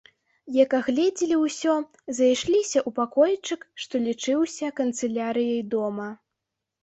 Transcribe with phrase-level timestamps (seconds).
[0.53, 1.73] Як агледзелі ўсё,
[2.19, 6.09] зайшліся ў пакойчык, што лічыўся канцылярыяй дома.